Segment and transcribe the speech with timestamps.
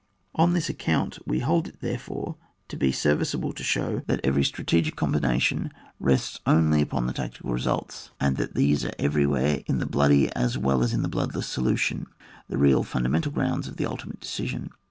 [0.33, 1.41] On this aeeount we.
[1.41, 2.35] hold it therefore
[2.69, 7.51] to be serviceable to show that every strate gic combination rests only upon the tactical
[7.51, 11.07] results, and that these are every where, in the bloody as well as in the
[11.07, 12.07] bloodless solution,
[12.49, 14.71] the real fundamental grounds of the ultimate decision.